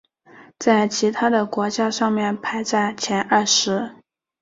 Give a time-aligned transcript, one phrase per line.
[0.57, 3.97] 在其他的国家上面排在前二十。